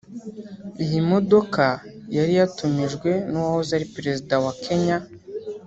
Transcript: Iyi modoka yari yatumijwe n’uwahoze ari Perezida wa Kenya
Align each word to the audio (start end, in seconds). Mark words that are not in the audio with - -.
Iyi 0.83 0.99
modoka 1.11 1.65
yari 2.17 2.33
yatumijwe 2.39 3.09
n’uwahoze 3.29 3.71
ari 3.77 3.91
Perezida 3.95 4.35
wa 4.43 4.53
Kenya 4.63 4.97